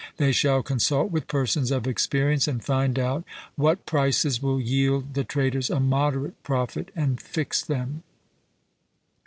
They 0.17 0.31
shall 0.31 0.63
consult 0.63 1.11
with 1.11 1.27
persons 1.27 1.69
of 1.69 1.85
experience, 1.85 2.47
and 2.47 2.63
find 2.65 2.97
out 2.97 3.23
what 3.55 3.85
prices 3.85 4.41
will 4.41 4.59
yield 4.59 5.13
the 5.13 5.23
traders 5.23 5.69
a 5.69 5.79
moderate 5.79 6.41
profit, 6.41 6.89
and 6.95 7.21
fix 7.21 7.61
them. 7.63 8.01